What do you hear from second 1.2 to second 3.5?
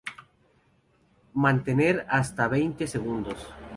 Mantener hasta veinte segundos.